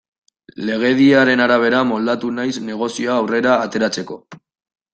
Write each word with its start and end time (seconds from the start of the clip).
Legediaren 0.69 1.43
arabera 1.45 1.83
moldatu 1.91 2.33
naiz 2.39 2.55
negozioa 2.73 3.19
aurrera 3.21 3.61
ateratzeko. 3.69 4.21